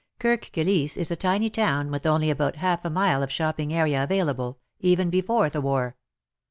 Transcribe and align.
Kirk 0.17 0.49
Kilisse 0.51 0.97
is 0.97 1.11
a 1.11 1.15
tiny 1.15 1.51
town 1.51 1.91
with 1.91 2.07
only 2.07 2.31
about 2.31 2.55
half 2.55 2.83
a 2.83 2.89
mile 2.89 3.21
of 3.21 3.31
shopping 3.31 3.71
area 3.71 4.05
avail 4.05 4.31
able— 4.31 4.57
even 4.79 5.11
before 5.11 5.47
the 5.47 5.61
war. 5.61 5.95